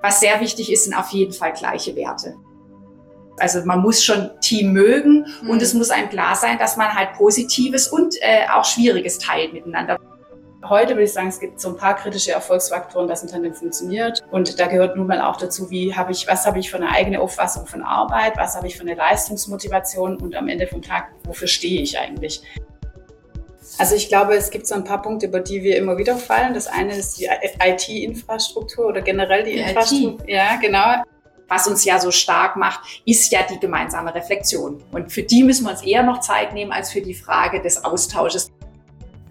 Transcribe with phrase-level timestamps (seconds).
[0.00, 2.36] Was sehr wichtig ist, sind auf jeden Fall gleiche Werte.
[3.38, 5.50] Also man muss schon Team mögen mhm.
[5.50, 9.52] und es muss einem klar sein, dass man halt Positives und äh, auch Schwieriges teilt
[9.52, 9.98] miteinander.
[10.68, 14.22] Heute würde ich sagen, es gibt so ein paar kritische Erfolgsfaktoren, dass ein Tandem funktioniert.
[14.30, 16.90] Und da gehört nun mal auch dazu, wie habe ich, was habe ich für eine
[16.90, 21.10] eigene Auffassung von Arbeit, was habe ich für eine Leistungsmotivation und am Ende vom Tag,
[21.24, 22.42] wofür stehe ich eigentlich?
[23.76, 26.54] Also ich glaube, es gibt so ein paar Punkte, über die wir immer wieder fallen.
[26.54, 27.28] Das eine ist die
[27.60, 30.26] IT-Infrastruktur oder generell die, die Infrastruktur.
[30.26, 30.28] IT.
[30.28, 31.02] Ja, genau
[31.48, 34.82] was uns ja so stark macht, ist ja die gemeinsame Reflexion.
[34.92, 37.84] Und für die müssen wir uns eher noch Zeit nehmen als für die Frage des
[37.84, 38.50] Austausches.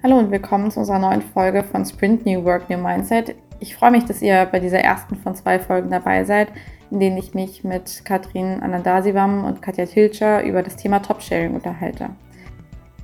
[0.03, 3.35] Hallo und willkommen zu unserer neuen Folge von Sprint New Work New Mindset.
[3.59, 6.49] Ich freue mich, dass ihr bei dieser ersten von zwei Folgen dabei seid,
[6.91, 12.09] in denen ich mich mit Katrin Anandasivam und Katja Tilcher über das Thema Top-Sharing unterhalte.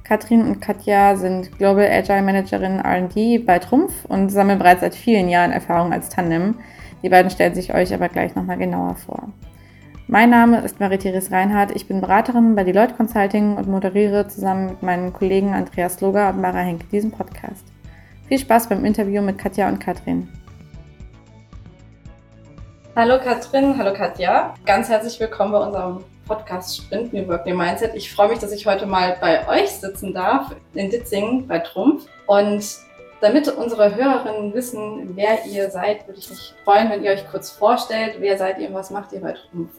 [0.04, 5.30] Katrin und Katja sind Global Agile Managerinnen R&D bei Trumpf und sammeln bereits seit vielen
[5.30, 6.60] Jahren Erfahrung als Tandem.
[7.02, 9.30] Die beiden stellen sich euch aber gleich nochmal genauer vor.
[10.08, 11.72] Mein Name ist Marie-Therese Reinhardt.
[11.74, 16.42] Ich bin Beraterin bei Deloitte Consulting und moderiere zusammen mit meinen Kollegen Andreas Loger und
[16.42, 17.66] Mara Henke diesen Podcast.
[18.28, 20.28] Viel Spaß beim Interview mit Katja und Katrin.
[22.96, 24.54] Hallo Katrin, hallo Katja.
[24.66, 27.96] Ganz herzlich willkommen bei unserem Podcast Sprint New Work New Mindset.
[27.96, 32.06] Ich freue mich, dass ich heute mal bei euch sitzen darf in Ditzingen bei Trumpf.
[32.28, 32.64] Und
[33.22, 37.52] damit unsere Hörerinnen wissen, wer ihr seid, würde ich mich freuen, wenn ihr euch kurz
[37.52, 38.16] vorstellt.
[38.20, 39.72] Wer seid ihr und was macht ihr bei Trumpf?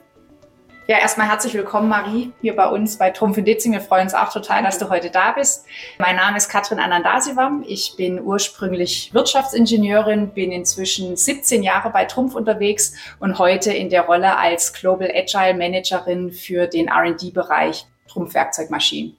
[0.87, 3.73] Ja, erstmal herzlich willkommen, Marie, hier bei uns bei Trumpf in Ditzing.
[3.73, 5.65] Wir freuen uns auch total, dass du heute da bist.
[5.99, 7.65] Mein Name ist Katrin Anandasivam.
[7.67, 14.03] Ich bin ursprünglich Wirtschaftsingenieurin, bin inzwischen 17 Jahre bei Trumpf unterwegs und heute in der
[14.03, 19.17] Rolle als Global Agile Managerin für den R&D-Bereich Trumpf Werkzeugmaschinen.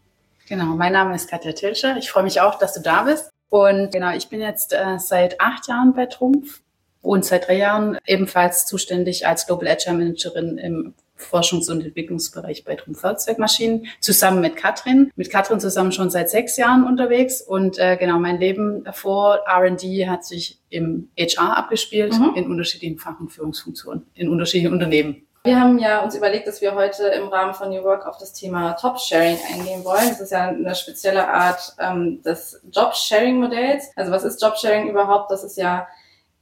[0.47, 1.97] Genau, mein Name ist Katja Tilscher.
[1.97, 3.31] Ich freue mich auch, dass du da bist.
[3.49, 6.61] Und genau, ich bin jetzt äh, seit acht Jahren bei Trumpf
[7.01, 12.75] und seit drei Jahren ebenfalls zuständig als Global Agile Managerin im Forschungs- und Entwicklungsbereich bei
[12.75, 15.11] Trumpf Fahrzeugmaschinen, zusammen mit Katrin.
[15.15, 17.41] Mit Katrin zusammen schon seit sechs Jahren unterwegs.
[17.41, 22.33] Und äh, genau, mein Leben vor R&D hat sich im HR abgespielt, mhm.
[22.35, 25.25] in unterschiedlichen Fach- und Führungsfunktionen, in unterschiedlichen Unternehmen.
[25.45, 28.33] Wir haben ja uns überlegt, dass wir heute im Rahmen von New Work auf das
[28.33, 30.09] Thema Top-Sharing eingehen wollen.
[30.09, 33.91] Das ist ja eine spezielle Art ähm, des Job-Sharing-Modells.
[33.95, 35.29] Also was ist Job-Sharing überhaupt?
[35.29, 35.87] Das ist ja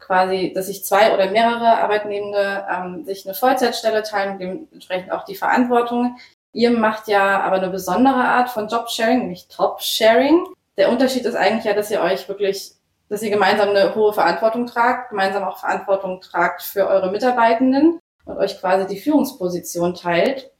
[0.03, 5.35] quasi, dass sich zwei oder mehrere Arbeitnehmende ähm, sich eine Vollzeitstelle teilen dementsprechend auch die
[5.35, 6.17] Verantwortung.
[6.51, 10.45] Ihr macht ja aber eine besondere Art von Job-Sharing, nämlich Top-Sharing.
[10.77, 12.73] Der Unterschied ist eigentlich ja, dass ihr euch wirklich,
[13.09, 18.37] dass ihr gemeinsam eine hohe Verantwortung tragt, gemeinsam auch Verantwortung tragt für eure Mitarbeitenden und
[18.37, 20.51] euch quasi die Führungsposition teilt.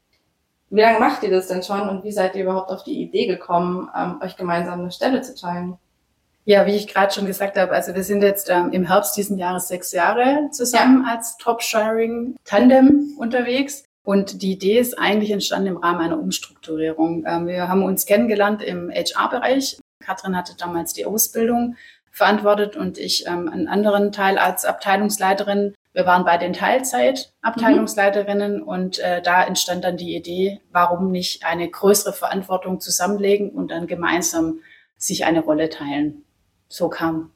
[0.70, 3.28] Wie lange macht ihr das denn schon und wie seid ihr überhaupt auf die Idee
[3.28, 5.78] gekommen, ähm, euch gemeinsam eine Stelle zu teilen?
[6.46, 9.38] Ja, wie ich gerade schon gesagt habe, also wir sind jetzt ähm, im Herbst diesen
[9.38, 11.16] Jahres sechs Jahre zusammen ja.
[11.16, 13.86] als Top-Sharing-Tandem unterwegs.
[14.04, 17.24] Und die Idee ist eigentlich entstanden im Rahmen einer Umstrukturierung.
[17.26, 19.80] Ähm, wir haben uns kennengelernt im HR-Bereich.
[20.04, 21.78] Katrin hatte damals die Ausbildung
[22.12, 28.68] verantwortet und ich ähm, einen anderen Teil als Abteilungsleiterin wir waren bei den Teilzeit-Abteilungsleiterinnen mhm.
[28.68, 33.86] und äh, da entstand dann die Idee, warum nicht eine größere Verantwortung zusammenlegen und dann
[33.86, 34.62] gemeinsam
[34.98, 36.26] sich eine Rolle teilen.
[36.74, 37.30] So kam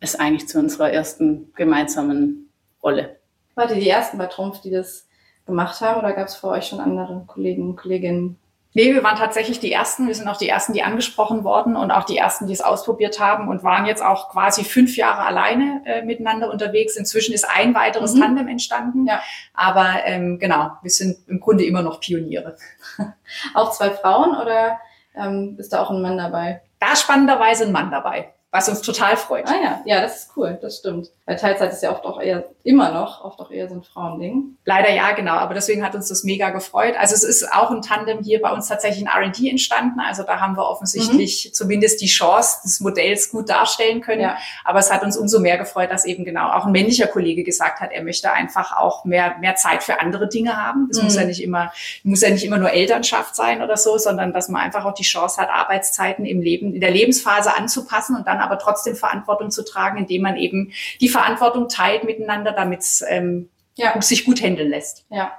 [0.00, 2.50] es eigentlich zu unserer ersten gemeinsamen
[2.82, 3.20] Rolle.
[3.56, 5.06] Wart ihr die ersten bei Trumpf, die das
[5.44, 8.38] gemacht haben oder gab es vor euch schon andere Kollegen und Kolleginnen,
[8.76, 10.08] Nee, wir waren tatsächlich die Ersten.
[10.08, 13.20] Wir sind auch die Ersten, die angesprochen worden und auch die Ersten, die es ausprobiert
[13.20, 16.96] haben und waren jetzt auch quasi fünf Jahre alleine äh, miteinander unterwegs.
[16.96, 18.20] Inzwischen ist ein weiteres mhm.
[18.20, 19.06] Tandem entstanden.
[19.06, 19.22] Ja.
[19.52, 22.56] Aber ähm, genau, wir sind im Grunde immer noch Pioniere.
[23.54, 24.80] auch zwei Frauen oder
[25.14, 26.60] ähm, ist da auch ein Mann dabei?
[26.80, 29.48] Da spannenderweise ein Mann dabei was uns total freut.
[29.48, 31.10] Ah ja, ja, das ist cool, das stimmt.
[31.26, 34.56] Weil Teilzeit ist ja oft auch eher, immer noch, oft auch eher so ein Frauending.
[34.64, 36.94] Leider ja, genau, aber deswegen hat uns das mega gefreut.
[36.96, 40.38] Also es ist auch ein Tandem hier bei uns tatsächlich in R&D entstanden, also da
[40.38, 41.52] haben wir offensichtlich mhm.
[41.52, 44.20] zumindest die Chance des Modells gut darstellen können.
[44.20, 44.36] Ja.
[44.64, 47.80] Aber es hat uns umso mehr gefreut, dass eben genau auch ein männlicher Kollege gesagt
[47.80, 50.86] hat, er möchte einfach auch mehr, mehr Zeit für andere Dinge haben.
[50.90, 51.04] Das mhm.
[51.06, 51.72] muss ja nicht immer,
[52.04, 55.02] muss ja nicht immer nur Elternschaft sein oder so, sondern dass man einfach auch die
[55.02, 59.64] Chance hat, Arbeitszeiten im Leben, in der Lebensphase anzupassen und dann aber trotzdem Verantwortung zu
[59.64, 64.00] tragen, indem man eben die Verantwortung teilt miteinander, damit es ähm, ja.
[64.00, 65.04] sich gut handeln lässt.
[65.10, 65.32] Ja.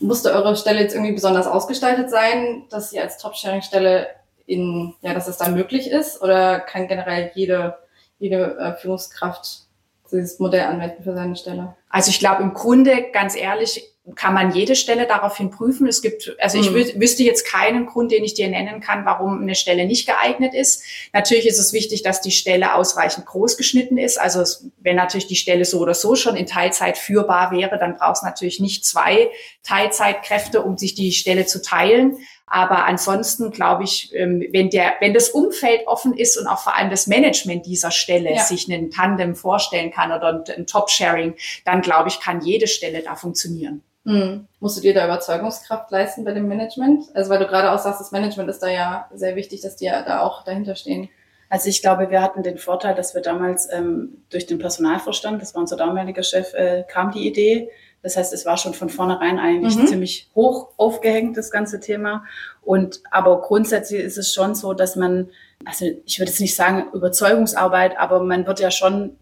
[0.00, 4.08] Musste eure Stelle jetzt irgendwie besonders ausgestaltet sein, dass sie als Top-Sharing-Stelle
[4.46, 6.20] in, ja, dass es da möglich ist?
[6.22, 7.78] Oder kann generell jede,
[8.18, 9.62] jede äh, Führungskraft
[10.10, 11.74] dieses Modell anwenden für seine Stelle?
[11.88, 15.86] Also ich glaube im Grunde, ganz ehrlich, kann man jede Stelle daraufhin prüfen.
[15.86, 17.00] Es gibt, also ich mhm.
[17.00, 20.82] wüsste jetzt keinen Grund, den ich dir nennen kann, warum eine Stelle nicht geeignet ist.
[21.14, 24.18] Natürlich ist es wichtig, dass die Stelle ausreichend groß geschnitten ist.
[24.18, 27.96] Also es, wenn natürlich die Stelle so oder so schon in Teilzeit führbar wäre, dann
[27.96, 29.30] braucht es natürlich nicht zwei
[29.62, 32.18] Teilzeitkräfte, um sich die Stelle zu teilen.
[32.46, 36.76] Aber ansonsten glaube ich, ähm, wenn der, wenn das Umfeld offen ist und auch vor
[36.76, 38.42] allem das Management dieser Stelle ja.
[38.42, 43.16] sich einen Tandem vorstellen kann oder ein Top-Sharing, dann glaube ich, kann jede Stelle da
[43.16, 43.82] funktionieren.
[44.04, 44.46] Mhm.
[44.60, 47.04] Musst du dir da Überzeugungskraft leisten bei dem Management?
[47.14, 49.86] Also weil du gerade auch sagst, das Management ist da ja sehr wichtig, dass die
[49.86, 51.08] ja da auch dahinter stehen.
[51.48, 55.54] Also ich glaube, wir hatten den Vorteil, dass wir damals ähm, durch den Personalvorstand, das
[55.54, 57.70] war unser damaliger Chef, äh, kam die Idee.
[58.04, 59.86] Das heißt, es war schon von vornherein eigentlich mhm.
[59.86, 62.24] ziemlich hoch aufgehängt, das ganze Thema.
[62.60, 65.30] Und aber grundsätzlich ist es schon so, dass man,
[65.64, 69.16] also ich würde jetzt nicht sagen Überzeugungsarbeit, aber man wird ja schon,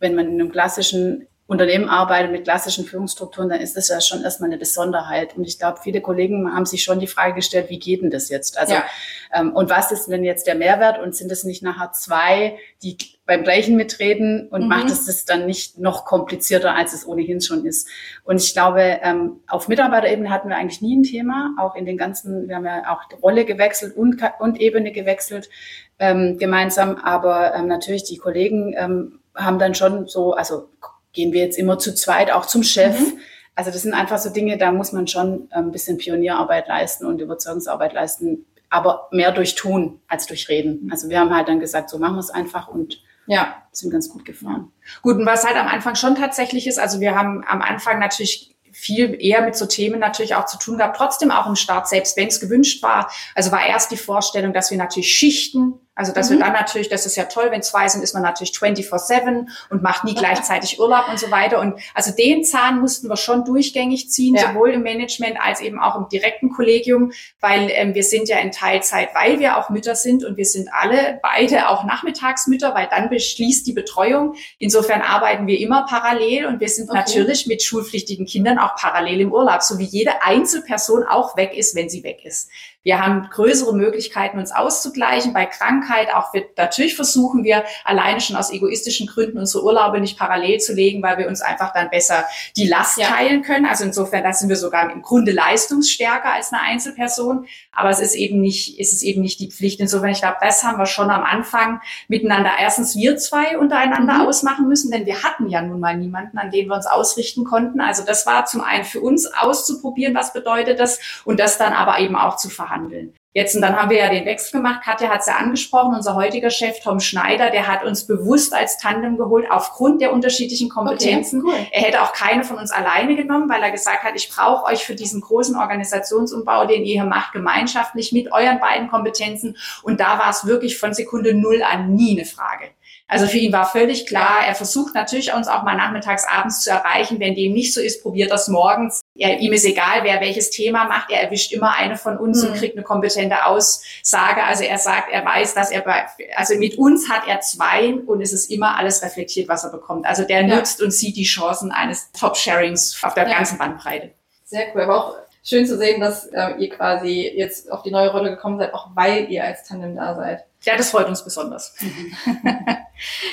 [0.00, 4.22] wenn man in einem klassischen Unternehmen arbeitet mit klassischen Führungsstrukturen, dann ist das ja schon
[4.22, 5.36] erstmal eine Besonderheit.
[5.36, 8.28] Und ich glaube, viele Kollegen haben sich schon die Frage gestellt, wie geht denn das
[8.28, 8.58] jetzt?
[8.58, 8.84] Also, ja.
[9.32, 10.98] ähm, und was ist denn jetzt der Mehrwert?
[10.98, 14.68] Und sind es nicht nachher zwei, die beim gleichen mitreden und mhm.
[14.68, 17.88] macht es das dann nicht noch komplizierter, als es ohnehin schon ist?
[18.24, 21.96] Und ich glaube, ähm, auf Mitarbeiterebene hatten wir eigentlich nie ein Thema, auch in den
[21.96, 25.50] ganzen, wir haben ja auch Rolle gewechselt und, und Ebene gewechselt
[25.98, 26.96] ähm, gemeinsam.
[26.96, 30.68] Aber ähm, natürlich die Kollegen ähm, haben dann schon so, also
[31.12, 32.98] gehen wir jetzt immer zu zweit auch zum Chef.
[32.98, 33.18] Mhm.
[33.56, 37.20] Also das sind einfach so Dinge, da muss man schon ein bisschen Pionierarbeit leisten und
[37.20, 40.88] Überzeugungsarbeit leisten, aber mehr durch Tun als durch Reden.
[40.92, 44.08] Also wir haben halt dann gesagt, so machen wir es einfach und ja, sind ganz
[44.08, 44.72] gut gefahren.
[45.02, 48.56] Gut, und was halt am Anfang schon tatsächlich ist, also wir haben am Anfang natürlich
[48.72, 52.16] viel eher mit so Themen natürlich auch zu tun gehabt, trotzdem auch im Start, selbst
[52.16, 53.10] wenn es gewünscht war.
[53.34, 56.34] Also war erst die Vorstellung, dass wir natürlich Schichten also, dass mhm.
[56.34, 59.82] wir dann natürlich, das ist ja toll, wenn zwei sind, ist man natürlich 24-7 und
[59.82, 61.58] macht nie gleichzeitig Urlaub und so weiter.
[61.58, 64.48] Und also den Zahn mussten wir schon durchgängig ziehen, ja.
[64.48, 68.52] sowohl im Management als eben auch im direkten Kollegium, weil ähm, wir sind ja in
[68.52, 73.08] Teilzeit, weil wir auch Mütter sind und wir sind alle beide auch Nachmittagsmütter, weil dann
[73.08, 74.34] beschließt die Betreuung.
[74.58, 76.98] Insofern arbeiten wir immer parallel und wir sind okay.
[76.98, 81.74] natürlich mit schulpflichtigen Kindern auch parallel im Urlaub, so wie jede Einzelperson auch weg ist,
[81.74, 82.50] wenn sie weg ist.
[82.86, 85.32] Wir haben größere Möglichkeiten, uns auszugleichen.
[85.32, 90.16] Bei Krankheit auch wir, natürlich versuchen wir alleine schon aus egoistischen Gründen unsere Urlaube nicht
[90.16, 93.08] parallel zu legen, weil wir uns einfach dann besser die Last ja.
[93.08, 93.66] teilen können.
[93.66, 97.48] Also insofern, da sind wir sogar im Grunde leistungsstärker als eine Einzelperson.
[97.72, 99.80] Aber es ist eben nicht, ist es eben nicht die Pflicht.
[99.80, 104.28] Insofern, ich glaube, das haben wir schon am Anfang miteinander erstens wir zwei untereinander mhm.
[104.28, 107.80] ausmachen müssen, denn wir hatten ja nun mal niemanden, an den wir uns ausrichten konnten.
[107.80, 111.98] Also das war zum einen für uns auszuprobieren, was bedeutet das und das dann aber
[111.98, 113.14] eben auch zu verhandeln handeln.
[113.36, 114.80] Jetzt, und dann haben wir ja den Wechsel gemacht.
[114.82, 115.94] Katja hat es ja angesprochen.
[115.94, 120.70] Unser heutiger Chef, Tom Schneider, der hat uns bewusst als Tandem geholt, aufgrund der unterschiedlichen
[120.70, 121.42] Kompetenzen.
[121.42, 121.66] Okay, cool.
[121.70, 124.86] Er hätte auch keine von uns alleine genommen, weil er gesagt hat, ich brauche euch
[124.86, 129.58] für diesen großen Organisationsumbau, den ihr hier macht, gemeinschaftlich mit euren beiden Kompetenzen.
[129.82, 132.70] Und da war es wirklich von Sekunde Null an nie eine Frage.
[133.08, 136.70] Also für ihn war völlig klar, er versucht natürlich uns auch mal nachmittags, abends zu
[136.70, 137.20] erreichen.
[137.20, 139.00] Wenn dem nicht so ist, probiert das morgens.
[139.14, 141.10] Er, ihm ist egal, wer welches Thema macht.
[141.10, 142.50] Er erwischt immer eine von uns mhm.
[142.50, 144.42] und kriegt eine kompetente Aussage.
[144.42, 148.20] Also er sagt, er weiß, dass er bei, also mit uns hat er zwei und
[148.20, 150.04] es ist immer alles reflektiert, was er bekommt.
[150.04, 150.56] Also der ja.
[150.56, 153.36] nutzt und sieht die Chancen eines Top-Sharings auf der ja.
[153.36, 154.10] ganzen Bandbreite.
[154.44, 154.82] Sehr cool.
[154.82, 155.14] Aber auch
[155.44, 158.88] schön zu sehen, dass äh, ihr quasi jetzt auf die neue Rolle gekommen seid, auch
[158.94, 160.44] weil ihr als Tandem da seid.
[160.64, 161.74] Ja, das freut uns besonders.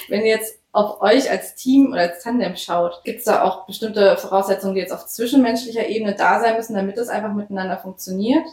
[0.08, 3.66] Wenn ihr jetzt auf euch als Team oder als Tandem schaut, gibt es da auch
[3.66, 8.46] bestimmte Voraussetzungen, die jetzt auf zwischenmenschlicher Ebene da sein müssen, damit es einfach miteinander funktioniert?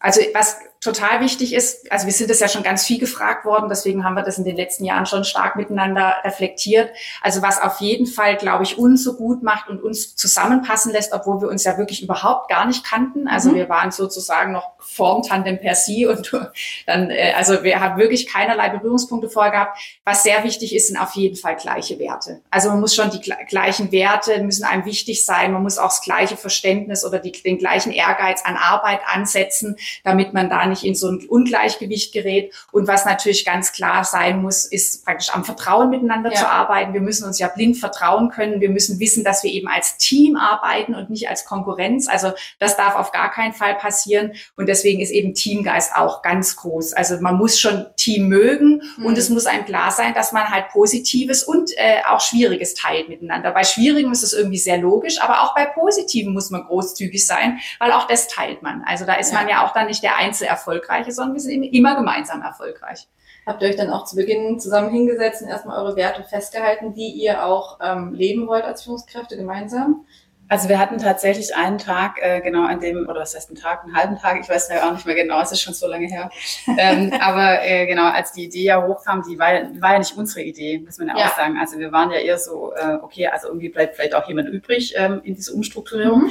[0.00, 3.68] Also was total wichtig ist, also wir sind das ja schon ganz viel gefragt worden,
[3.68, 6.90] deswegen haben wir das in den letzten Jahren schon stark miteinander reflektiert.
[7.20, 11.12] Also was auf jeden Fall, glaube ich, uns so gut macht und uns zusammenpassen lässt,
[11.12, 13.26] obwohl wir uns ja wirklich überhaupt gar nicht kannten.
[13.26, 13.56] Also mhm.
[13.56, 16.32] wir waren sozusagen noch vorm Tandem per se und
[16.86, 19.78] dann, äh, also wir haben wirklich keinerlei Berührungspunkte vorher gehabt.
[20.04, 22.40] Was sehr wichtig ist, sind auf jeden Fall gleiche Werte.
[22.50, 25.52] Also man muss schon die gleichen Werte müssen einem wichtig sein.
[25.52, 30.32] Man muss auch das gleiche Verständnis oder die, den gleichen Ehrgeiz an Arbeit ansetzen, damit
[30.34, 32.52] man da nicht in so ein Ungleichgewicht gerät.
[32.72, 36.36] Und was natürlich ganz klar sein muss, ist praktisch am Vertrauen miteinander ja.
[36.36, 36.94] zu arbeiten.
[36.94, 38.60] Wir müssen uns ja blind vertrauen können.
[38.60, 42.08] Wir müssen wissen, dass wir eben als Team arbeiten und nicht als Konkurrenz.
[42.08, 44.32] Also das darf auf gar keinen Fall passieren.
[44.56, 46.92] Und deswegen ist eben Teamgeist auch ganz groß.
[46.92, 49.06] Also man muss schon Team mögen mhm.
[49.06, 53.08] und es muss einem klar sein, dass man halt Positives und äh, auch Schwieriges teilt
[53.08, 53.50] miteinander.
[53.52, 57.58] Bei Schwierigen ist es irgendwie sehr logisch, aber auch bei Positiven muss man großzügig sein,
[57.78, 58.82] weil auch das teilt man.
[58.86, 59.38] Also da ist ja.
[59.38, 63.08] man ja auch dann nicht der Einzelerfolg Erfolgreiche, sondern wir sind immer gemeinsam erfolgreich.
[63.46, 67.08] Habt ihr euch dann auch zu Beginn zusammen hingesetzt und erstmal eure Werte festgehalten, die
[67.08, 70.04] ihr auch ähm, leben wollt als Führungskräfte gemeinsam?
[70.50, 73.84] Also wir hatten tatsächlich einen Tag, äh, genau an dem, oder was heißt ein Tag,
[73.84, 76.06] einen halben Tag, ich weiß ja auch nicht mehr genau, es ist schon so lange
[76.06, 76.30] her.
[76.78, 80.42] ähm, aber äh, genau, als die Idee ja hochkam, die war, war ja nicht unsere
[80.42, 81.26] Idee, muss man ja, ja.
[81.26, 81.58] auch sagen.
[81.58, 84.94] Also wir waren ja eher so, äh, okay, also irgendwie bleibt vielleicht auch jemand übrig
[84.96, 86.24] ähm, in dieser Umstrukturierung.
[86.24, 86.30] Mhm.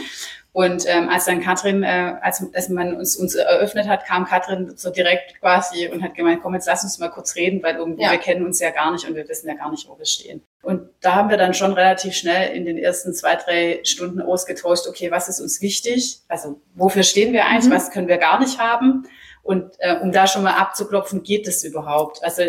[0.58, 4.76] Und ähm, als dann Katrin, äh, als, als man uns, uns eröffnet hat, kam Katrin
[4.76, 8.02] so direkt quasi und hat gemeint, komm, jetzt lass uns mal kurz reden, weil irgendwie
[8.02, 8.10] ja.
[8.10, 10.42] wir kennen uns ja gar nicht und wir wissen ja gar nicht, wo wir stehen.
[10.64, 14.88] Und da haben wir dann schon relativ schnell in den ersten zwei, drei Stunden ausgetauscht,
[14.88, 16.22] okay, was ist uns wichtig?
[16.28, 17.70] Also wofür stehen wir eigentlich?
[17.70, 17.76] Mhm.
[17.76, 19.08] Was können wir gar nicht haben?
[19.44, 22.24] Und äh, um da schon mal abzuklopfen, geht das überhaupt?
[22.24, 22.42] Also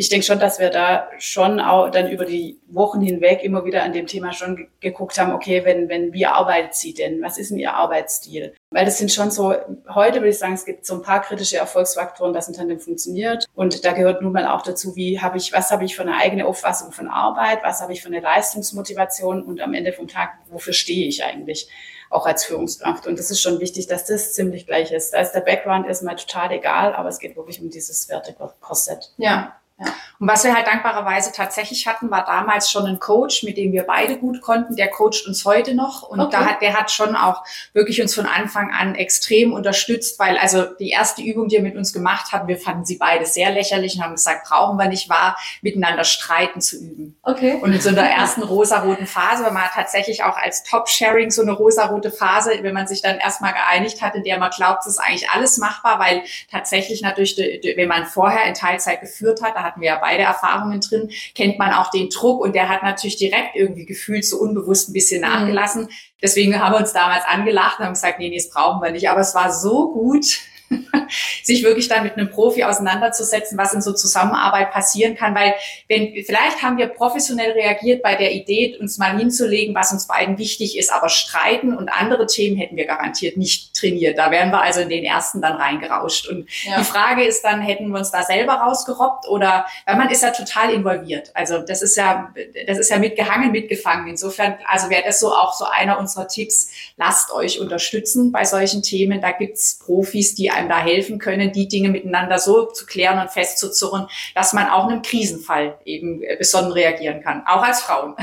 [0.00, 3.82] ich denke schon, dass wir da schon auch dann über die Wochen hinweg immer wieder
[3.82, 7.20] an dem Thema schon geguckt haben, okay, wenn, wenn, wie arbeitet sie denn?
[7.20, 8.54] Was ist denn ihr Arbeitsstil?
[8.70, 9.54] Weil das sind schon so,
[9.92, 13.44] heute würde ich sagen, es gibt so ein paar kritische Erfolgsfaktoren, dass ein Tandem funktioniert.
[13.54, 16.16] Und da gehört nun mal auch dazu, wie habe ich, was habe ich für eine
[16.16, 17.58] eigene Auffassung von Arbeit?
[17.62, 19.42] Was habe ich für eine Leistungsmotivation?
[19.42, 21.68] Und am Ende vom Tag, wofür stehe ich eigentlich?
[22.12, 23.06] auch als Führungskraft.
[23.06, 25.14] Und das ist schon wichtig, dass das ziemlich gleich ist.
[25.14, 29.12] Da ist der Background erstmal total egal, aber es geht wirklich um dieses Wertekorsett.
[29.16, 29.92] Ja, ja.
[30.20, 33.84] Und was wir halt dankbarerweise tatsächlich hatten, war damals schon ein Coach, mit dem wir
[33.84, 34.76] beide gut konnten.
[34.76, 36.30] Der coacht uns heute noch und okay.
[36.32, 40.64] da hat, der hat schon auch wirklich uns von Anfang an extrem unterstützt, weil also
[40.64, 43.96] die erste Übung, die er mit uns gemacht hat, wir fanden sie beide sehr lächerlich
[43.96, 47.16] und haben gesagt, brauchen wir nicht wahr, miteinander streiten zu üben.
[47.22, 47.58] Okay.
[47.62, 51.40] Und in so einer ersten rosaroten Phase, weil man hat tatsächlich auch als Top-Sharing so
[51.40, 54.92] eine rosarote Phase, wenn man sich dann erstmal geeinigt hat, in der man glaubt, es
[54.92, 59.69] ist eigentlich alles machbar, weil tatsächlich natürlich, wenn man vorher in Teilzeit geführt hat, da
[59.70, 63.16] hatten wir ja beide Erfahrungen drin, kennt man auch den Druck und der hat natürlich
[63.16, 65.28] direkt irgendwie gefühlt so unbewusst ein bisschen mhm.
[65.28, 65.88] nachgelassen.
[66.22, 69.08] Deswegen haben wir uns damals angelacht und haben gesagt, nee, nee, das brauchen wir nicht.
[69.08, 70.26] Aber es war so gut,
[71.42, 75.54] sich wirklich dann mit einem Profi auseinanderzusetzen, was in so Zusammenarbeit passieren kann, weil
[75.88, 80.38] wenn vielleicht haben wir professionell reagiert bei der Idee, uns mal hinzulegen, was uns beiden
[80.38, 84.18] wichtig ist, aber streiten und andere Themen hätten wir garantiert nicht trainiert.
[84.18, 86.28] Da wären wir also in den ersten dann reingerauscht.
[86.28, 86.78] Und ja.
[86.78, 90.30] die Frage ist dann, hätten wir uns da selber rausgerobbt oder, weil man ist ja
[90.30, 91.30] total involviert.
[91.34, 92.32] Also das ist ja,
[92.66, 94.08] das ist ja mitgehangen, mitgefangen.
[94.08, 98.82] Insofern, also wäre das so auch so einer unserer Tipps, lasst euch unterstützen bei solchen
[98.82, 99.20] Themen.
[99.20, 103.30] Da gibt's Profis, die einem da helfen können, die Dinge miteinander so zu klären und
[103.30, 108.14] festzuzurren, dass man auch in einem Krisenfall eben äh, besonnen reagieren kann, auch als Frauen.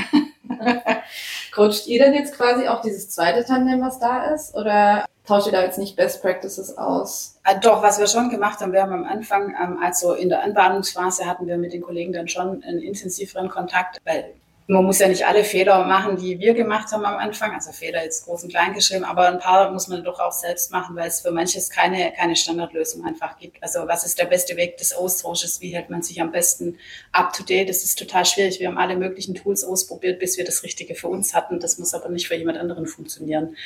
[1.54, 4.54] Coacht ihr denn jetzt quasi auch dieses zweite Tandem, was da ist?
[4.54, 7.38] Oder tauscht ihr da jetzt nicht Best Practices aus?
[7.44, 10.42] Ah, doch, was wir schon gemacht haben, wir haben am Anfang, ähm, also in der
[10.42, 14.34] Anbahnungsphase hatten wir mit den Kollegen dann schon einen intensiveren Kontakt, weil
[14.70, 18.04] man muss ja nicht alle Fehler machen, die wir gemacht haben am Anfang, also Fehler
[18.04, 21.08] jetzt groß und klein geschrieben, aber ein paar muss man doch auch selbst machen, weil
[21.08, 23.62] es für manches keine, keine Standardlösung einfach gibt.
[23.62, 25.62] Also was ist der beste Weg des Austausches?
[25.62, 26.78] Wie hält man sich am besten
[27.12, 27.70] up to date?
[27.70, 28.60] Das ist total schwierig.
[28.60, 31.60] Wir haben alle möglichen Tools ausprobiert, bis wir das Richtige für uns hatten.
[31.60, 33.56] Das muss aber nicht für jemand anderen funktionieren.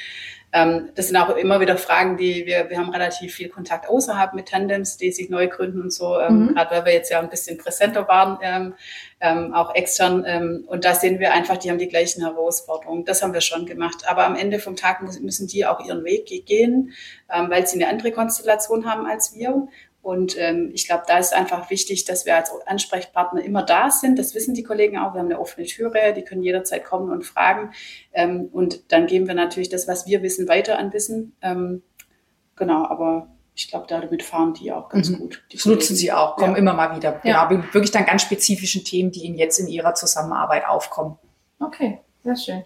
[0.52, 4.34] Ähm, das sind auch immer wieder Fragen, die wir, wir haben relativ viel Kontakt außerhalb
[4.34, 6.54] mit Tandems, die sich neu gründen und so, ähm, mhm.
[6.54, 8.74] gerade weil wir jetzt ja ein bisschen präsenter waren,
[9.20, 10.64] ähm, auch extern.
[10.66, 13.04] Und da sehen wir einfach, die haben die gleichen Herausforderungen.
[13.04, 14.04] Das haben wir schon gemacht.
[14.08, 16.92] Aber am Ende vom Tag müssen die auch ihren Weg gehen,
[17.28, 19.68] weil sie eine andere Konstellation haben als wir.
[20.02, 24.18] Und ähm, ich glaube, da ist einfach wichtig, dass wir als Ansprechpartner immer da sind.
[24.18, 25.14] Das wissen die Kollegen auch.
[25.14, 27.70] Wir haben eine offene Türe, die können jederzeit kommen und fragen.
[28.12, 31.36] Ähm, und dann geben wir natürlich das, was wir wissen, weiter an Wissen.
[31.40, 31.82] Ähm,
[32.56, 35.18] genau, aber ich glaube, damit fahren die auch ganz mhm.
[35.18, 35.44] gut.
[35.52, 36.58] das nutzen sie auch, kommen ja.
[36.58, 37.20] immer mal wieder.
[37.22, 37.44] Ja.
[37.44, 41.16] Genau, wirklich dann ganz spezifischen Themen, die ihnen jetzt in ihrer Zusammenarbeit aufkommen.
[41.60, 42.64] Okay, sehr schön.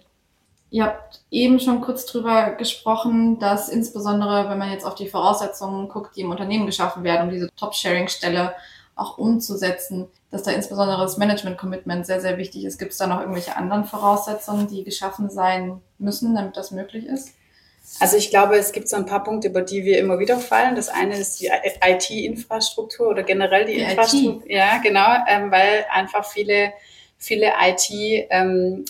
[0.70, 5.88] Ihr habt eben schon kurz drüber gesprochen, dass insbesondere, wenn man jetzt auf die Voraussetzungen
[5.88, 8.54] guckt, die im Unternehmen geschaffen werden, um diese Top-Sharing-Stelle
[8.96, 12.78] auch umzusetzen, dass da insbesondere das Management-Commitment sehr, sehr wichtig ist.
[12.78, 17.30] Gibt es da noch irgendwelche anderen Voraussetzungen, die geschaffen sein müssen, damit das möglich ist?
[18.00, 20.74] Also ich glaube, es gibt so ein paar Punkte, über die wir immer wieder fallen.
[20.74, 21.50] Das eine ist die
[21.82, 24.44] IT-Infrastruktur oder generell die, die Infrastruktur.
[24.44, 24.50] IT.
[24.50, 26.72] Ja, genau, ähm, weil einfach viele,
[27.16, 27.88] viele IT
[28.30, 28.84] ähm,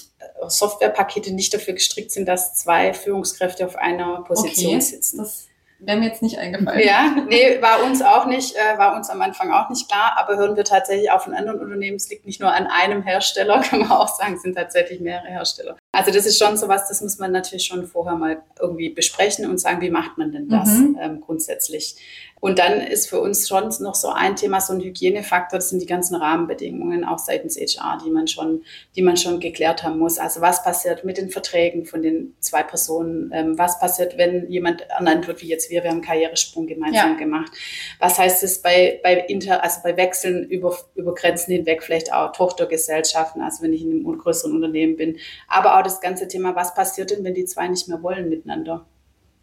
[0.47, 5.19] Softwarepakete nicht dafür gestrickt sind, dass zwei Führungskräfte auf einer Position okay, sitzen.
[5.19, 6.81] Das wäre mir jetzt nicht eingefallen.
[6.87, 10.37] Ja, nee, war uns auch nicht, äh, war uns am Anfang auch nicht klar, aber
[10.37, 13.81] hören wir tatsächlich auch von anderen Unternehmen, es liegt nicht nur an einem Hersteller, kann
[13.81, 15.77] man auch sagen, es sind tatsächlich mehrere Hersteller.
[15.93, 19.49] Also das ist schon so was, das muss man natürlich schon vorher mal irgendwie besprechen
[19.49, 20.99] und sagen, wie macht man denn das mhm.
[21.01, 21.97] ähm, grundsätzlich?
[22.41, 25.83] Und dann ist für uns schon noch so ein Thema, so ein Hygienefaktor, das sind
[25.83, 28.63] die ganzen Rahmenbedingungen, auch seitens HR, die man schon,
[28.95, 30.19] die man schon geklärt haben muss.
[30.19, 33.31] Also was passiert mit den Verträgen von den zwei Personen?
[33.33, 36.67] Ähm, was passiert, wenn jemand ernannt wird, wie jetzt jetzt wir, wir haben einen Karrieresprung
[36.67, 37.17] gemeinsam ja.
[37.17, 37.53] gemacht.
[37.99, 42.33] Was heißt es bei, bei Inter, also bei Wechseln über, über Grenzen hinweg, vielleicht auch
[42.33, 45.19] Tochtergesellschaften, also wenn ich in einem größeren Unternehmen bin.
[45.49, 48.87] Aber auch das ganze Thema, was passiert denn, wenn die zwei nicht mehr wollen miteinander?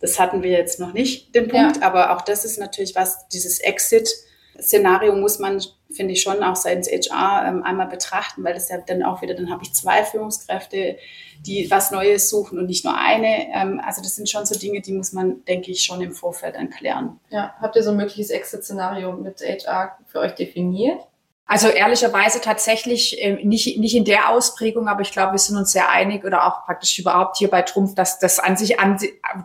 [0.04, 1.84] Das hatten wir jetzt noch nicht, den Punkt, ja.
[1.84, 4.10] aber auch das ist natürlich was, dieses Exit,
[4.60, 8.80] Szenario muss man, finde ich, schon auch seitens HR ähm, einmal betrachten, weil das ja
[8.86, 10.98] dann auch wieder, dann habe ich zwei Führungskräfte,
[11.46, 13.48] die was Neues suchen und nicht nur eine.
[13.54, 16.56] Ähm, also das sind schon so Dinge, die muss man, denke ich, schon im Vorfeld
[16.56, 17.20] dann klären.
[17.30, 21.00] Ja, habt ihr so ein mögliches Exit-Szenario mit HR für euch definiert?
[21.46, 25.74] Also ehrlicherweise tatsächlich äh, nicht, nicht in der Ausprägung, aber ich glaube, wir sind uns
[25.74, 28.98] sehr einig oder auch praktisch überhaupt hier bei Trumpf, dass das an sich an,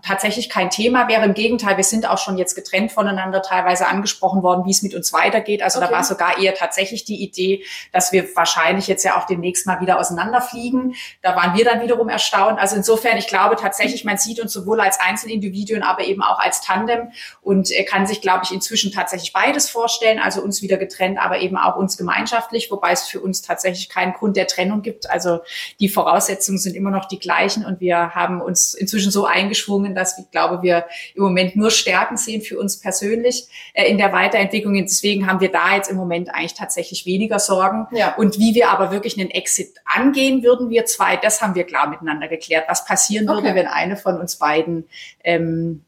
[0.07, 1.25] tatsächlich kein Thema wäre.
[1.25, 4.95] Im Gegenteil, wir sind auch schon jetzt getrennt voneinander teilweise angesprochen worden, wie es mit
[4.95, 5.61] uns weitergeht.
[5.61, 5.88] Also okay.
[5.90, 9.81] da war sogar eher tatsächlich die Idee, dass wir wahrscheinlich jetzt ja auch demnächst mal
[9.81, 10.95] wieder auseinanderfliegen.
[11.23, 12.61] Da waren wir dann wiederum erstaunt.
[12.61, 16.61] Also insofern, ich glaube tatsächlich, man sieht uns sowohl als Einzelindividuen, aber eben auch als
[16.61, 17.11] Tandem
[17.43, 20.21] und er kann sich, glaube ich, inzwischen tatsächlich beides vorstellen.
[20.21, 23.88] Also uns wieder getrennt, aber eben auch uns uns gemeinschaftlich, wobei es für uns tatsächlich
[23.88, 25.09] keinen Grund der Trennung gibt.
[25.09, 25.40] Also
[25.80, 30.18] die Voraussetzungen sind immer noch die gleichen und wir haben uns inzwischen so eingeschwungen, dass
[30.18, 34.75] ich glaube, wir im Moment nur Stärken sehen für uns persönlich äh, in der Weiterentwicklung.
[34.75, 37.87] Deswegen haben wir da jetzt im Moment eigentlich tatsächlich weniger Sorgen.
[37.97, 38.14] Ja.
[38.16, 41.88] Und wie wir aber wirklich einen Exit angehen würden, wir zwei, das haben wir klar
[41.88, 43.42] miteinander geklärt, was passieren okay.
[43.42, 44.87] würde, wenn eine von uns beiden
[45.25, 45.85] ähm,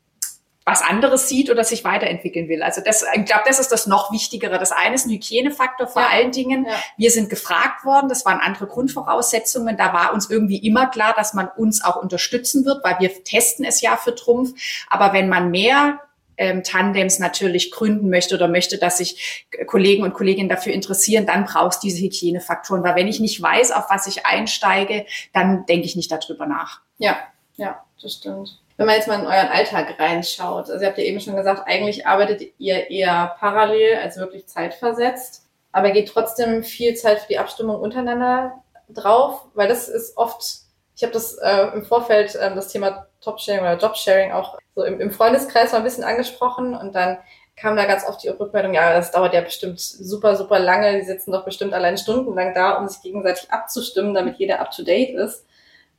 [0.64, 2.62] was anderes sieht oder sich weiterentwickeln will.
[2.62, 4.58] Also das, ich glaube, das ist das noch Wichtigere.
[4.58, 6.08] Das eine ist ein Hygienefaktor vor ja.
[6.08, 6.66] allen Dingen.
[6.66, 6.74] Ja.
[6.96, 9.76] Wir sind gefragt worden, das waren andere Grundvoraussetzungen.
[9.76, 13.64] Da war uns irgendwie immer klar, dass man uns auch unterstützen wird, weil wir testen
[13.64, 14.52] es ja für Trumpf.
[14.88, 16.00] Aber wenn man mehr
[16.36, 21.46] ähm, Tandems natürlich gründen möchte oder möchte, dass sich Kollegen und Kolleginnen dafür interessieren, dann
[21.46, 22.84] brauchst du diese Hygienefaktoren.
[22.84, 26.80] Weil wenn ich nicht weiß, auf was ich einsteige, dann denke ich nicht darüber nach.
[26.98, 27.16] Ja,
[27.56, 31.04] ja, das stimmt wenn man jetzt mal in euren Alltag reinschaut, also ihr habt ja
[31.04, 36.94] eben schon gesagt, eigentlich arbeitet ihr eher parallel als wirklich zeitversetzt, aber geht trotzdem viel
[36.94, 40.62] Zeit für die Abstimmung untereinander drauf, weil das ist oft,
[40.96, 44.98] ich habe das äh, im Vorfeld äh, das Thema Top-Sharing oder Job-Sharing auch so im,
[44.98, 47.18] im Freundeskreis mal ein bisschen angesprochen und dann
[47.56, 51.04] kam da ganz oft die Rückmeldung, ja, das dauert ja bestimmt super, super lange, die
[51.04, 55.44] sitzen doch bestimmt allein stundenlang da, um sich gegenseitig abzustimmen, damit jeder up-to-date ist.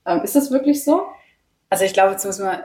[0.07, 1.05] Ähm, ist das wirklich so?
[1.71, 2.59] Also ich glaube, jetzt muss man,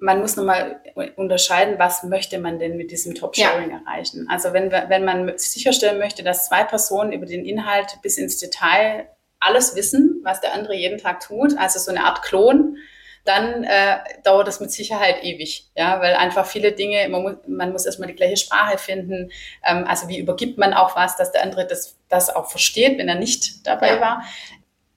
[0.00, 0.80] man muss nochmal
[1.16, 3.80] unterscheiden, was möchte man denn mit diesem Top-Sharing ja.
[3.84, 4.26] erreichen.
[4.28, 9.08] Also wenn, wenn man sicherstellen möchte, dass zwei Personen über den Inhalt bis ins Detail
[9.38, 12.78] alles wissen, was der andere jeden Tag tut, also so eine Art Klon,
[13.24, 17.72] dann äh, dauert das mit Sicherheit ewig, ja, weil einfach viele Dinge, man muss, man
[17.72, 19.32] muss erstmal die gleiche Sprache finden,
[19.64, 23.08] ähm, also wie übergibt man auch was, dass der andere das, das auch versteht, wenn
[23.08, 24.00] er nicht dabei ja.
[24.00, 24.22] war.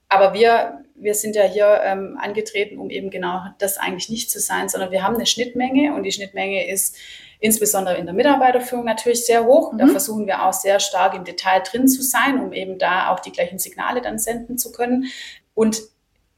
[0.10, 4.40] Aber wir, wir sind ja hier ähm, angetreten, um eben genau das eigentlich nicht zu
[4.40, 6.96] sein, sondern wir haben eine Schnittmenge und die Schnittmenge ist
[7.40, 9.72] insbesondere in der Mitarbeiterführung natürlich sehr hoch.
[9.72, 9.78] Mhm.
[9.78, 13.20] Da versuchen wir auch sehr stark im Detail drin zu sein, um eben da auch
[13.20, 15.06] die gleichen Signale dann senden zu können.
[15.54, 15.82] Und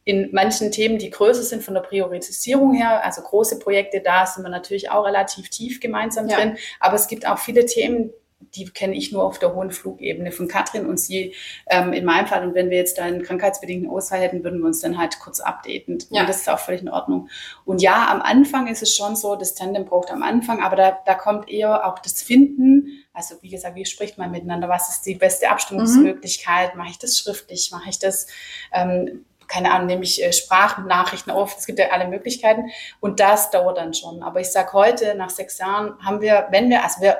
[0.04, 4.44] in manchen Themen, die größer sind von der Priorisierung her, also große Projekte, da sind
[4.44, 6.38] wir natürlich auch relativ tief gemeinsam ja.
[6.38, 6.58] drin.
[6.80, 8.12] Aber es gibt auch viele Themen,
[8.56, 11.34] die kenne ich nur auf der hohen Flugebene von Katrin und sie
[11.68, 12.46] ähm, in meinem Fall.
[12.46, 15.40] Und wenn wir jetzt da einen krankheitsbedingten Ausfall hätten, würden wir uns dann halt kurz
[15.40, 16.00] updaten.
[16.10, 16.22] Ja.
[16.22, 17.30] Und das ist auch völlig in Ordnung.
[17.66, 20.98] Und ja, am Anfang ist es schon so, das Tandem braucht am Anfang, aber da,
[21.06, 23.04] da kommt eher auch das Finden.
[23.14, 24.70] Also wie gesagt, wie spricht man miteinander?
[24.70, 26.74] Was ist die beste Abstimmungsmöglichkeit?
[26.74, 26.80] Mhm.
[26.80, 27.70] Mache ich das schriftlich?
[27.72, 28.28] Mache ich das
[28.72, 31.58] ähm, keine Ahnung, nehme ich äh, Sprachnachrichten auf.
[31.58, 32.72] Es gibt ja alle Möglichkeiten.
[33.02, 34.24] Und das dauert dann schon.
[34.24, 37.18] Aber ich sage heute, nach sechs Jahren haben wir, wenn wir, also wir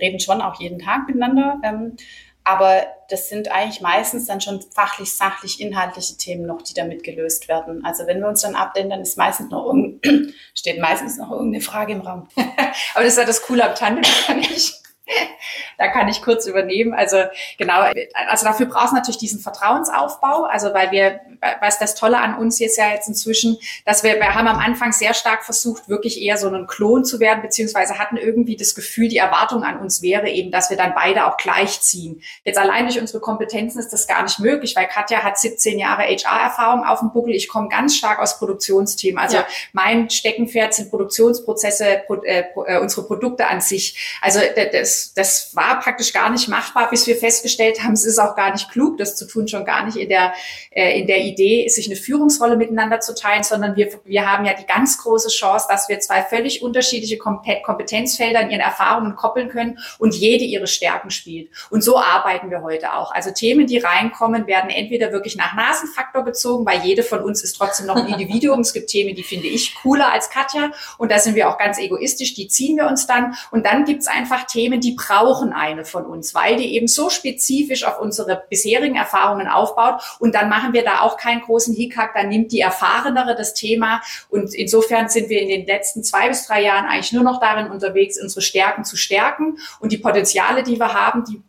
[0.00, 1.96] reden schon auch jeden Tag miteinander, ähm,
[2.44, 7.48] aber das sind eigentlich meistens dann schon fachlich, sachlich, inhaltliche Themen noch, die damit gelöst
[7.48, 7.84] werden.
[7.84, 9.72] Also wenn wir uns dann abdecken, dann ist meistens noch
[10.54, 12.28] steht meistens noch irgendeine Frage im Raum.
[12.36, 14.79] aber das ist ja das Coole am Tandem, kann ich
[15.78, 16.94] da kann ich kurz übernehmen.
[16.94, 17.16] Also
[17.58, 17.82] genau,
[18.28, 20.44] also dafür braucht es natürlich diesen Vertrauensaufbau.
[20.44, 21.20] Also weil wir,
[21.60, 24.92] was das Tolle an uns ist ja jetzt inzwischen, dass wir, wir haben am Anfang
[24.92, 29.08] sehr stark versucht, wirklich eher so einen Klon zu werden, beziehungsweise hatten irgendwie das Gefühl,
[29.08, 32.22] die Erwartung an uns wäre eben, dass wir dann beide auch gleichziehen.
[32.44, 36.02] Jetzt allein durch unsere Kompetenzen ist das gar nicht möglich, weil Katja hat 17 Jahre
[36.02, 37.34] HR-Erfahrung auf dem Buckel.
[37.34, 39.18] Ich komme ganz stark aus Produktionsthemen.
[39.18, 39.46] Also ja.
[39.72, 44.18] mein Steckenpferd sind Produktionsprozesse, äh, äh, unsere Produkte an sich.
[44.20, 44.40] Also
[44.72, 48.36] das das, das war praktisch gar nicht machbar, bis wir festgestellt haben, es ist auch
[48.36, 50.32] gar nicht klug, das zu tun, schon gar nicht in der,
[50.70, 54.54] äh, in der Idee, sich eine Führungsrolle miteinander zu teilen, sondern wir, wir haben ja
[54.54, 59.78] die ganz große Chance, dass wir zwei völlig unterschiedliche Kompetenzfelder in ihren Erfahrungen koppeln können
[59.98, 61.50] und jede ihre Stärken spielt.
[61.70, 63.12] Und so arbeiten wir heute auch.
[63.12, 67.56] Also Themen, die reinkommen, werden entweder wirklich nach Nasenfaktor bezogen, weil jede von uns ist
[67.56, 68.60] trotzdem noch ein Individuum.
[68.60, 71.78] es gibt Themen, die finde ich cooler als Katja und da sind wir auch ganz
[71.78, 73.34] egoistisch, die ziehen wir uns dann.
[73.50, 77.84] Und dann gibt's einfach Themen, die brauchen eine von uns, weil die eben so spezifisch
[77.84, 80.00] auf unsere bisherigen Erfahrungen aufbaut.
[80.18, 84.02] Und dann machen wir da auch keinen großen Hickhack, dann nimmt die Erfahrenere das Thema.
[84.28, 87.70] Und insofern sind wir in den letzten zwei bis drei Jahren eigentlich nur noch darin
[87.70, 91.42] unterwegs, unsere Stärken zu stärken und die Potenziale, die wir haben, die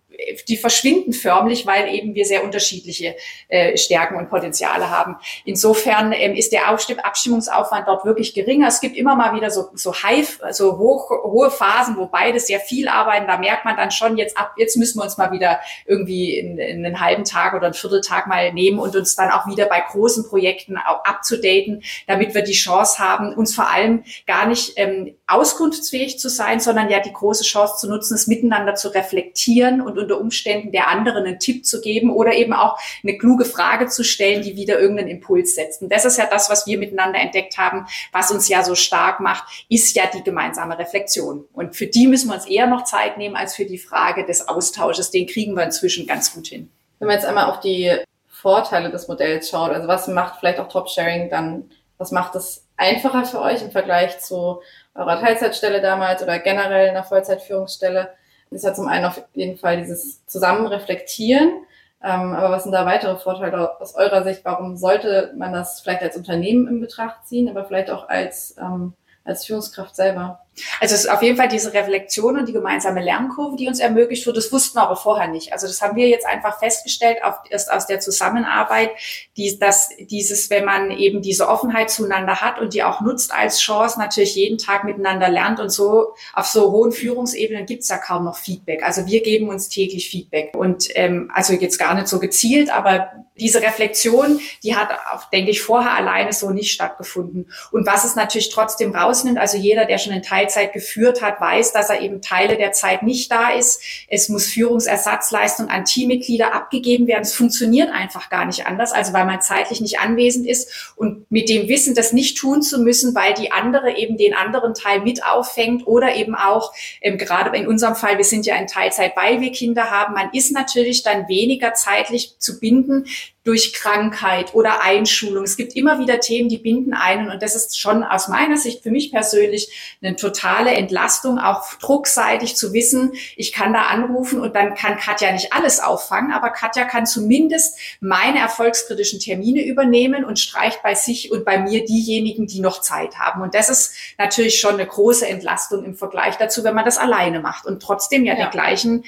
[0.47, 3.15] die verschwinden förmlich, weil eben wir sehr unterschiedliche
[3.47, 5.17] äh, Stärken und Potenziale haben.
[5.45, 8.67] Insofern ähm, ist der Abstimmungsaufwand dort wirklich geringer.
[8.67, 12.59] Es gibt immer mal wieder so, so high, so hoch, hohe Phasen, wo beide sehr
[12.59, 13.27] viel arbeiten.
[13.27, 16.57] Da merkt man dann schon, jetzt ab, jetzt müssen wir uns mal wieder irgendwie in,
[16.57, 19.81] in einen halben Tag oder einen Vierteltag mal nehmen und uns dann auch wieder bei
[19.81, 25.15] großen Projekten auch abzudaten, damit wir die Chance haben, uns vor allem gar nicht ähm,
[25.27, 29.97] auskunftsfähig zu sein, sondern ja die große Chance zu nutzen, es miteinander zu reflektieren und
[30.11, 34.03] unter Umständen der anderen einen Tipp zu geben oder eben auch eine kluge Frage zu
[34.03, 35.81] stellen, die wieder irgendeinen Impuls setzt.
[35.81, 39.19] Und das ist ja das, was wir miteinander entdeckt haben, was uns ja so stark
[39.19, 41.45] macht, ist ja die gemeinsame Reflexion.
[41.53, 44.47] Und für die müssen wir uns eher noch Zeit nehmen als für die Frage des
[44.47, 45.11] Austausches.
[45.11, 46.69] Den kriegen wir inzwischen ganz gut hin.
[46.99, 47.91] Wenn man jetzt einmal auf die
[48.27, 53.25] Vorteile des Modells schaut, also was macht vielleicht auch Top-Sharing dann, was macht es einfacher
[53.25, 54.61] für euch im Vergleich zu
[54.95, 58.09] eurer Teilzeitstelle damals oder generell einer Vollzeitführungsstelle?
[58.51, 61.63] Ist ja zum einen auf jeden Fall dieses Zusammenreflektieren.
[62.03, 64.43] Ähm, aber was sind da weitere Vorteile aus eurer Sicht?
[64.43, 68.93] Warum sollte man das vielleicht als Unternehmen in Betracht ziehen, aber vielleicht auch als, ähm,
[69.23, 70.41] als Führungskraft selber?
[70.81, 74.25] Also es ist auf jeden Fall diese Reflexion und die gemeinsame Lernkurve, die uns ermöglicht
[74.25, 74.35] wird.
[74.35, 75.53] Das wussten wir aber vorher nicht.
[75.53, 78.91] Also das haben wir jetzt einfach festgestellt, auf, erst aus der Zusammenarbeit,
[79.37, 83.59] die, dass dieses, wenn man eben diese Offenheit zueinander hat und die auch nutzt als
[83.59, 88.25] Chance, natürlich jeden Tag miteinander lernt und so auf so hohen Führungsebenen gibt's ja kaum
[88.25, 88.83] noch Feedback.
[88.83, 93.11] Also wir geben uns täglich Feedback und ähm, also jetzt gar nicht so gezielt, aber
[93.39, 97.51] diese Reflexion, die hat, auch, denke ich, vorher alleine so nicht stattgefunden.
[97.71, 101.39] Und was es natürlich trotzdem rausnimmt, also jeder, der schon in Teil Teilzeit geführt hat,
[101.39, 103.81] weiß, dass er eben Teile der Zeit nicht da ist.
[104.07, 107.23] Es muss Führungsersatzleistung an Teammitglieder abgegeben werden.
[107.23, 111.49] Es funktioniert einfach gar nicht anders, also weil man zeitlich nicht anwesend ist und mit
[111.49, 115.23] dem Wissen, das nicht tun zu müssen, weil die andere eben den anderen Teil mit
[115.23, 119.41] auffängt oder eben auch, ähm, gerade in unserem Fall, wir sind ja in Teilzeit, weil
[119.41, 123.05] wir Kinder haben, man ist natürlich dann weniger zeitlich zu binden,
[123.43, 125.45] durch Krankheit oder Einschulung.
[125.45, 128.83] Es gibt immer wieder Themen, die binden einen und das ist schon aus meiner Sicht
[128.83, 134.55] für mich persönlich eine totale Entlastung, auch druckseitig zu wissen, ich kann da anrufen und
[134.55, 140.39] dann kann Katja nicht alles auffangen, aber Katja kann zumindest meine erfolgskritischen Termine übernehmen und
[140.39, 143.41] streicht bei sich und bei mir diejenigen, die noch Zeit haben.
[143.41, 147.39] Und das ist natürlich schon eine große Entlastung im Vergleich dazu, wenn man das alleine
[147.39, 148.45] macht und trotzdem ja, ja.
[148.45, 149.03] die gleichen,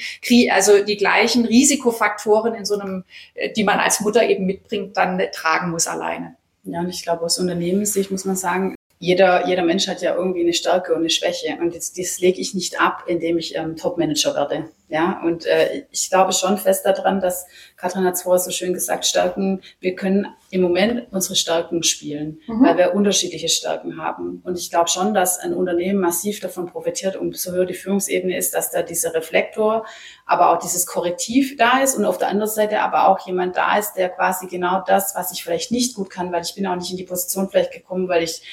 [0.52, 5.22] also die gleichen Risikofaktoren in so einem, äh, die man als Mutter eben mitbringt, dann
[5.34, 6.36] tragen muss alleine.
[6.66, 10.40] Ja, und ich glaube, aus Unternehmenssicht muss man sagen, jeder, jeder Mensch hat ja irgendwie
[10.40, 11.58] eine Stärke und eine Schwäche.
[11.60, 14.70] Und jetzt, das lege ich nicht ab, indem ich ähm, Top-Manager werde.
[14.94, 18.76] Ja, und äh, ich glaube schon fest daran, dass Katrin hat es vorher so schön
[18.76, 22.64] gesagt, Stärken, wir können im Moment unsere Stärken spielen, mhm.
[22.64, 24.44] weil wir unterschiedliche Stärken haben.
[24.44, 28.54] Und ich glaube schon, dass ein Unternehmen massiv davon profitiert, umso höher die Führungsebene ist,
[28.54, 29.84] dass da dieser Reflektor,
[30.28, 33.80] aber auch dieses Korrektiv da ist und auf der anderen Seite aber auch jemand da
[33.80, 36.76] ist, der quasi genau das, was ich vielleicht nicht gut kann, weil ich bin auch
[36.76, 38.44] nicht in die Position vielleicht gekommen, weil ich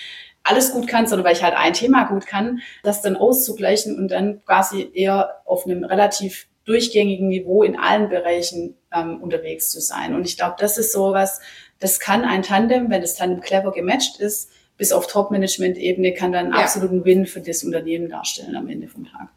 [0.42, 4.08] alles gut kann, sondern weil ich halt ein Thema gut kann, das dann auszugleichen und
[4.08, 6.29] dann quasi eher auf einem relativ
[6.70, 10.14] durchgängigen Niveau in allen Bereichen ähm, unterwegs zu sein.
[10.14, 11.40] Und ich glaube, das ist so was,
[11.80, 16.52] das kann ein Tandem, wenn das Tandem clever gematcht ist, bis auf Top-Management-Ebene, kann dann
[16.52, 16.58] ja.
[16.58, 19.28] absoluten Win für das Unternehmen darstellen am Ende vom Tag.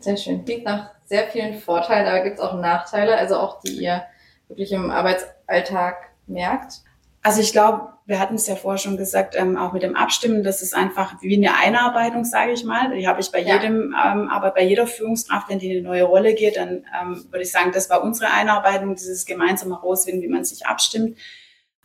[0.00, 0.44] Sehr schön.
[0.44, 4.02] Klingt nach sehr vielen Vorteilen, aber gibt es auch Nachteile, also auch die ihr
[4.48, 6.82] wirklich im Arbeitsalltag merkt?
[7.22, 10.42] Also ich glaube, wir hatten es ja vorher schon gesagt, ähm, auch mit dem Abstimmen,
[10.42, 12.96] das ist einfach wie eine Einarbeitung, sage ich mal.
[12.96, 13.54] Die habe ich bei ja.
[13.54, 17.24] jedem, ähm, aber bei jeder Führungskraft, wenn die in eine neue Rolle geht, dann ähm,
[17.30, 21.16] würde ich sagen, das war unsere Einarbeitung, dieses gemeinsame Herausfinden, wie man sich abstimmt.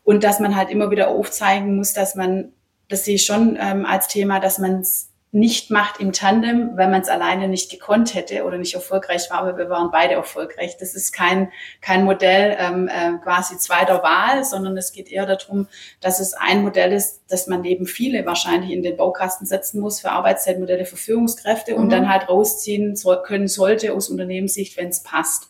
[0.04, 2.54] Und dass man halt immer wieder aufzeigen muss, dass man,
[2.90, 6.90] das sehe ich schon ähm, als Thema, dass man es nicht macht im Tandem, weil
[6.90, 10.78] man es alleine nicht gekonnt hätte oder nicht erfolgreich war, aber wir waren beide erfolgreich.
[10.78, 15.68] Das ist kein, kein Modell ähm, äh, quasi zweiter Wahl, sondern es geht eher darum,
[16.00, 20.00] dass es ein Modell ist, dass man neben viele wahrscheinlich in den Baukasten setzen muss
[20.00, 21.82] für Arbeitszeitmodelle für Führungskräfte mhm.
[21.82, 25.50] und dann halt rausziehen können sollte aus Unternehmenssicht, wenn es passt.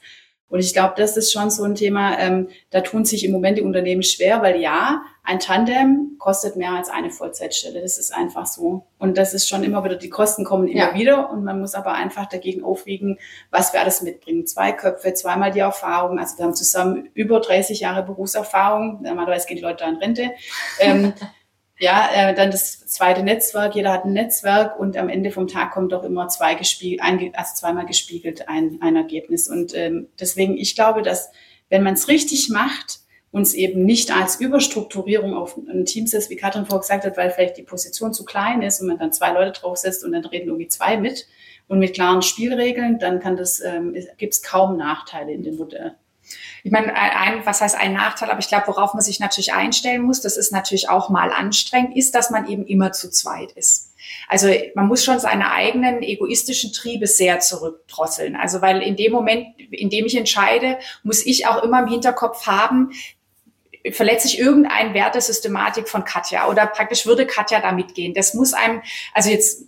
[0.49, 3.57] Und ich glaube, das ist schon so ein Thema, ähm, da tun sich im Moment
[3.57, 7.81] die Unternehmen schwer, weil ja, ein Tandem kostet mehr als eine Vollzeitstelle.
[7.81, 8.85] Das ist einfach so.
[8.97, 10.93] Und das ist schon immer wieder, die Kosten kommen immer ja.
[10.93, 13.19] wieder und man muss aber einfach dagegen aufwiegen,
[13.51, 14.47] was wir alles mitbringen.
[14.47, 16.17] Zwei Köpfe, zweimal die Erfahrung.
[16.17, 19.01] Also wir haben zusammen über 30 Jahre Berufserfahrung.
[19.01, 20.31] Normalerweise gehen die Leute da in Rente.
[20.79, 21.13] Ähm,
[21.79, 25.71] ja, äh, dann das zweite Netzwerk, jeder hat ein Netzwerk und am Ende vom Tag
[25.71, 29.47] kommt doch immer zwei gespiegelt, ein, also zweimal gespiegelt ein, ein Ergebnis.
[29.47, 31.31] Und ähm, deswegen, ich glaube, dass
[31.69, 36.35] wenn man es richtig macht, uns eben nicht als Überstrukturierung auf ein Team setzt, wie
[36.35, 39.31] Katrin vorher gesagt hat, weil vielleicht die Position zu klein ist und man dann zwei
[39.31, 41.27] Leute draufsetzt und dann reden irgendwie zwei mit
[41.67, 45.95] und mit klaren Spielregeln, dann kann das, ähm, gibt es kaum Nachteile in dem Modell.
[46.63, 50.01] Ich meine, ein, was heißt ein Nachteil, aber ich glaube, worauf man sich natürlich einstellen
[50.01, 53.93] muss, das ist natürlich auch mal anstrengend, ist, dass man eben immer zu zweit ist.
[54.27, 58.35] Also man muss schon seine eigenen egoistischen Triebe sehr zurückdrosseln.
[58.35, 62.45] Also weil in dem Moment, in dem ich entscheide, muss ich auch immer im Hinterkopf
[62.47, 62.91] haben,
[63.91, 68.13] verletze ich irgendein Wertesystematik von Katja oder praktisch würde Katja da mitgehen.
[68.13, 68.81] Das muss einem,
[69.13, 69.65] also jetzt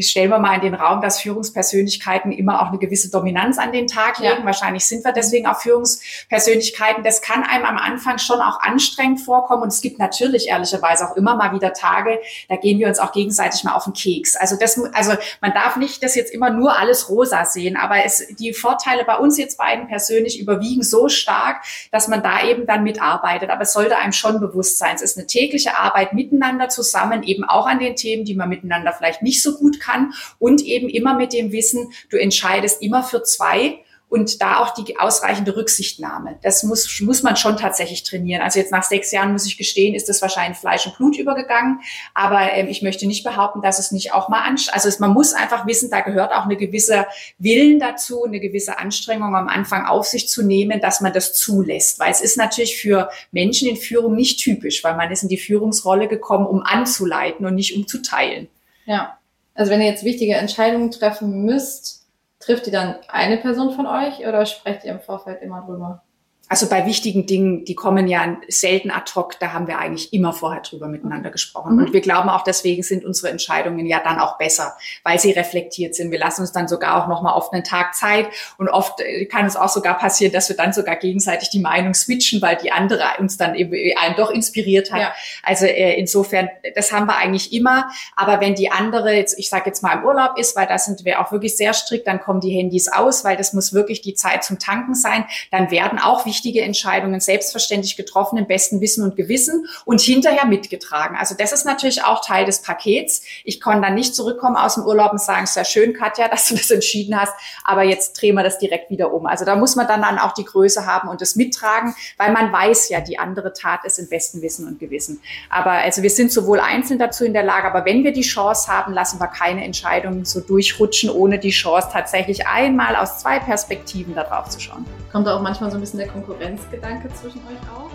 [0.00, 3.86] stellen wir mal in den Raum, dass Führungspersönlichkeiten immer auch eine gewisse Dominanz an den
[3.86, 4.40] Tag legen.
[4.40, 4.44] Ja.
[4.44, 7.04] Wahrscheinlich sind wir deswegen auch Führungspersönlichkeiten.
[7.04, 11.16] Das kann einem am Anfang schon auch anstrengend vorkommen und es gibt natürlich ehrlicherweise auch
[11.16, 14.36] immer mal wieder Tage, da gehen wir uns auch gegenseitig mal auf den Keks.
[14.36, 18.26] Also das, also man darf nicht das jetzt immer nur alles rosa sehen, aber es,
[18.38, 22.82] die Vorteile bei uns jetzt beiden persönlich überwiegen so stark, dass man da eben dann
[22.82, 24.96] mitarbeitet aber es sollte einem schon bewusst sein.
[24.96, 28.92] Es ist eine tägliche Arbeit miteinander zusammen, eben auch an den Themen, die man miteinander
[28.92, 33.22] vielleicht nicht so gut kann und eben immer mit dem Wissen, du entscheidest immer für
[33.22, 33.78] zwei
[34.14, 36.38] und da auch die ausreichende Rücksichtnahme.
[36.40, 38.42] Das muss, muss man schon tatsächlich trainieren.
[38.42, 41.80] Also jetzt nach sechs Jahren muss ich gestehen, ist das wahrscheinlich Fleisch und Blut übergegangen.
[42.14, 45.10] Aber ähm, ich möchte nicht behaupten, dass es nicht auch mal anstrengend Also es, man
[45.10, 49.84] muss einfach wissen, da gehört auch eine gewisse Willen dazu, eine gewisse Anstrengung am Anfang
[49.84, 51.98] auf sich zu nehmen, dass man das zulässt.
[51.98, 55.38] Weil es ist natürlich für Menschen in Führung nicht typisch, weil man ist in die
[55.38, 58.46] Führungsrolle gekommen, um anzuleiten und nicht um zu teilen.
[58.86, 59.18] Ja.
[59.56, 62.03] Also wenn ihr jetzt wichtige Entscheidungen treffen müsst,
[62.44, 66.03] Trifft die dann eine Person von euch oder sprecht ihr im Vorfeld immer drüber?
[66.46, 70.34] Also bei wichtigen Dingen, die kommen ja selten ad hoc, da haben wir eigentlich immer
[70.34, 71.76] vorher drüber miteinander gesprochen.
[71.76, 71.78] Mhm.
[71.84, 75.94] Und wir glauben auch deswegen sind unsere Entscheidungen ja dann auch besser, weil sie reflektiert
[75.94, 76.10] sind.
[76.10, 78.28] Wir lassen uns dann sogar auch nochmal auf einen Tag Zeit
[78.58, 81.94] und oft äh, kann es auch sogar passieren, dass wir dann sogar gegenseitig die Meinung
[81.94, 85.00] switchen, weil die andere uns dann eben äh, einen doch inspiriert hat.
[85.00, 85.14] Ja.
[85.42, 87.88] Also äh, insofern, das haben wir eigentlich immer.
[88.16, 91.06] Aber wenn die andere, jetzt, ich sage jetzt mal im Urlaub ist, weil da sind
[91.06, 94.14] wir auch wirklich sehr strikt, dann kommen die Handys aus, weil das muss wirklich die
[94.14, 99.16] Zeit zum Tanken sein, dann werden auch wichtige Entscheidungen selbstverständlich getroffen, im besten Wissen und
[99.16, 101.16] Gewissen und hinterher mitgetragen.
[101.16, 103.22] Also das ist natürlich auch Teil des Pakets.
[103.44, 106.54] Ich kann dann nicht zurückkommen aus dem Urlaub und sagen, sehr schön, Katja, dass du
[106.54, 109.26] das entschieden hast, aber jetzt drehen wir das direkt wieder um.
[109.26, 112.52] Also da muss man dann, dann auch die Größe haben und das mittragen, weil man
[112.52, 115.20] weiß ja, die andere Tat ist im besten Wissen und Gewissen.
[115.50, 118.68] Aber also wir sind sowohl einzeln dazu in der Lage, aber wenn wir die Chance
[118.68, 124.14] haben, lassen wir keine Entscheidungen so durchrutschen, ohne die Chance tatsächlich einmal aus zwei Perspektiven
[124.14, 124.84] darauf zu schauen.
[125.12, 127.90] Kommt da auch manchmal so ein bisschen der Konkurrenzgedanke zwischen euch auf?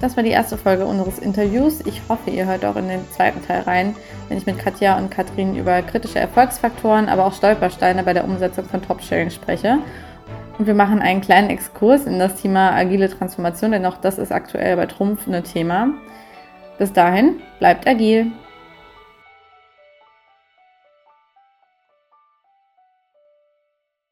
[0.00, 1.80] Das war die erste Folge unseres Interviews.
[1.86, 3.96] Ich hoffe, ihr hört auch in den zweiten Teil rein,
[4.28, 8.64] wenn ich mit Katja und Katrin über kritische Erfolgsfaktoren, aber auch Stolpersteine bei der Umsetzung
[8.64, 9.78] von Top-Sharing spreche.
[10.58, 14.32] Und wir machen einen kleinen Exkurs in das Thema agile Transformation, denn auch das ist
[14.32, 15.88] aktuell bei Trumpf ein Thema.
[16.78, 18.32] Bis dahin, bleibt agil.